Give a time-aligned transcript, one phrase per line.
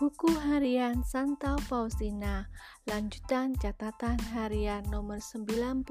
[0.00, 2.48] Buku Harian Santa Faustina
[2.88, 5.84] Lanjutan catatan harian nomor 93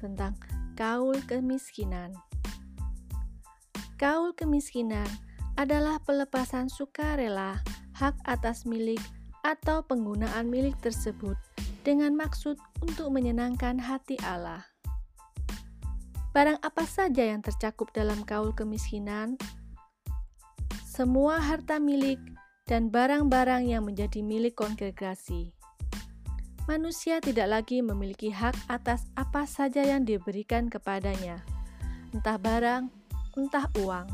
[0.00, 0.32] tentang
[0.72, 2.16] kaul kemiskinan
[4.00, 5.04] Kaul kemiskinan
[5.60, 7.60] adalah pelepasan sukarela
[7.92, 9.04] hak atas milik
[9.44, 11.36] atau penggunaan milik tersebut
[11.84, 14.64] dengan maksud untuk menyenangkan hati Allah.
[16.32, 19.36] Barang apa saja yang tercakup dalam kaul kemiskinan?
[20.88, 22.16] Semua harta milik
[22.64, 25.52] dan barang-barang yang menjadi milik kongregasi.
[26.64, 31.44] Manusia tidak lagi memiliki hak atas apa saja yang diberikan kepadanya,
[32.16, 32.88] entah barang,
[33.36, 34.08] entah uang.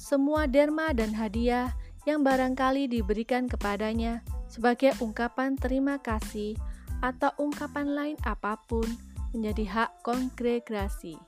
[0.00, 1.76] Semua derma dan hadiah
[2.08, 6.56] yang barangkali diberikan kepadanya sebagai ungkapan terima kasih
[7.04, 8.88] atau ungkapan lain apa pun
[9.36, 11.20] menjadi hak kongregasi.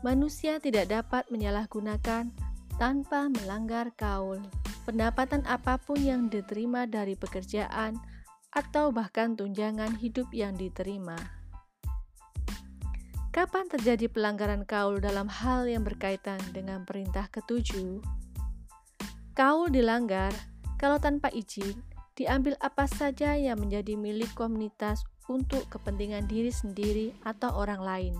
[0.00, 2.32] Manusia tidak dapat menyalahgunakan
[2.80, 4.40] tanpa melanggar kaul
[4.88, 8.00] pendapatan apa pun yang diterima dari pekerjaan
[8.56, 11.12] atau bahkan tunjangan hidup yang diterima.
[13.28, 18.00] Kapan terjadi pelanggaran kaul dalam hal yang berkaitan dengan perintah ketujuh?
[19.36, 20.32] Kaul dilanggar
[20.80, 21.76] kalau tanpa izin
[22.16, 28.14] diambil apa saja yang menjadi milik komunitas untuk kepentingan diri sendiri atau orang lain.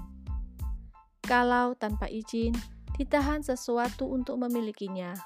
[1.24, 2.52] Kalau tanpa izin
[3.00, 5.16] ditahan sesuatu untuk memilikinya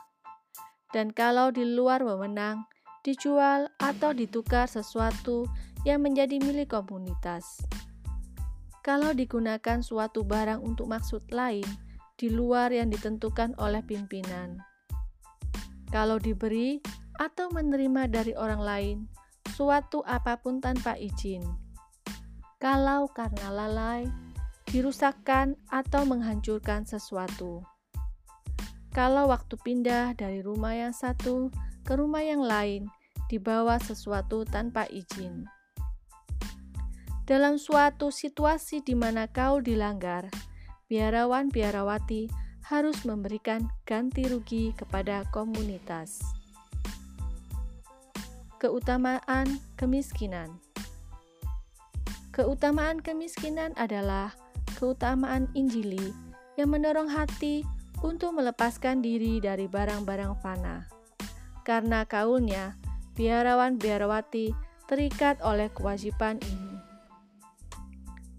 [0.92, 2.68] dan kalau di luar wewenang,
[3.02, 5.48] dijual atau ditukar sesuatu
[5.82, 7.64] yang menjadi milik komunitas.
[8.84, 11.66] Kalau digunakan suatu barang untuk maksud lain
[12.14, 14.60] di luar yang ditentukan oleh pimpinan.
[15.90, 16.78] Kalau diberi
[17.18, 18.96] atau menerima dari orang lain
[19.52, 21.42] suatu apa pun tanpa izin.
[22.62, 24.06] Kalau karena lalai,
[24.70, 27.71] dirusakkan atau menghancurkan sesuatu
[28.92, 31.48] kalau waktu pindah dari rumah yang satu
[31.82, 32.86] ke rumah yang lain
[33.32, 35.48] dibawa sesuatu tanpa izin.
[37.24, 40.28] Dalam suatu situasi di mana kau dilanggar,
[40.92, 42.28] biarawan-biarawati
[42.68, 46.20] harus memberikan ganti rugi kepada komunitas.
[48.60, 50.60] Keutamaan kemiskinan
[52.32, 54.32] Keutamaan kemiskinan adalah
[54.80, 56.16] keutamaan Injili
[56.56, 57.60] yang mendorong hati
[58.02, 60.90] untuk melepaskan diri dari barang-barang fana.
[61.62, 62.74] Karena kaulnya,
[63.14, 64.52] biarawan-biarawati
[64.90, 66.76] terikat oleh kewajiban ini.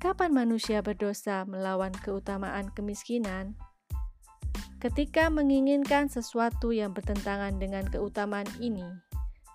[0.03, 3.55] Kapan manusia berdosa melawan keutamaan kemiskinan?
[4.83, 8.83] Ketika menginginkan sesuatu yang bertentangan dengan keutamaan ini,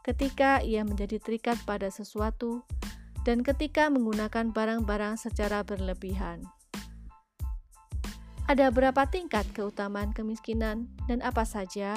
[0.00, 2.64] ketika ia menjadi terikat pada sesuatu,
[3.28, 6.40] dan ketika menggunakan barang-barang secara berlebihan.
[8.48, 11.92] Ada berapa tingkat keutamaan kemiskinan dan apa saja?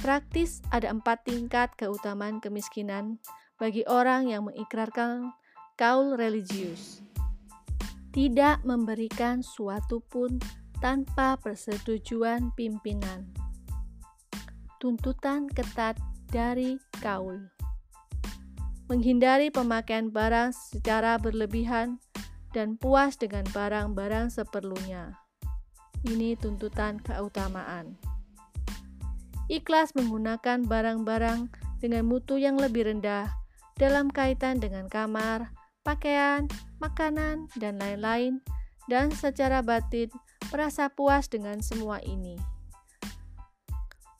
[0.00, 3.20] Praktis ada empat tingkat keutamaan kemiskinan
[3.60, 5.28] bagi orang yang mengikrarkan
[5.76, 7.04] kaul religius.
[8.16, 10.40] Tidak memberikan suatu pun
[10.80, 13.28] tanpa persetujuan pimpinan.
[14.80, 16.00] Tuntutan ketat
[16.32, 17.44] dari kaul.
[18.88, 22.00] Menghindari pemakaian barang secara berlebihan
[22.50, 25.18] dan puas dengan barang-barang seperlunya.
[26.06, 27.94] Ini tuntutan keutamaan.
[29.50, 31.50] Ikhlas menggunakan barang-barang
[31.82, 33.28] dengan mutu yang lebih rendah
[33.74, 35.50] dalam kaitan dengan kamar,
[35.82, 36.46] pakaian,
[36.78, 38.38] makanan, dan lain-lain,
[38.86, 40.12] dan secara batin
[40.54, 42.38] merasa puas dengan semua ini.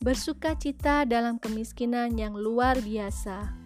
[0.01, 3.60] Bersuka cita dalam kemiskinan yang luar biasa